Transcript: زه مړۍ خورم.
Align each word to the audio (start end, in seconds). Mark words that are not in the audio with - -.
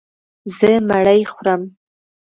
زه 0.57 0.69
مړۍ 0.87 1.21
خورم. 1.33 1.61